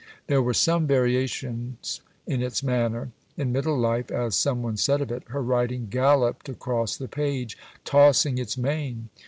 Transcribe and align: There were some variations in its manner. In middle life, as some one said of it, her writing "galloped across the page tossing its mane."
There 0.25 0.41
were 0.41 0.55
some 0.55 0.87
variations 0.87 2.01
in 2.25 2.41
its 2.41 2.63
manner. 2.63 3.11
In 3.37 3.51
middle 3.51 3.77
life, 3.77 4.09
as 4.09 4.35
some 4.35 4.63
one 4.63 4.75
said 4.75 4.99
of 4.99 5.11
it, 5.11 5.21
her 5.27 5.43
writing 5.43 5.89
"galloped 5.91 6.49
across 6.49 6.97
the 6.97 7.07
page 7.07 7.55
tossing 7.85 8.39
its 8.39 8.57
mane." 8.57 9.09